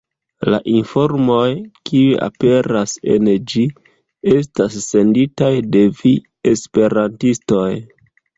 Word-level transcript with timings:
La 0.51 0.59
informoj, 0.69 1.49
kiuj 1.89 2.15
aperas 2.27 2.95
en 3.17 3.29
ĝi, 3.51 3.67
estas 4.37 4.79
senditaj 4.87 5.51
de 5.77 5.85
vi, 6.01 6.15
esperantistoj. 6.55 7.69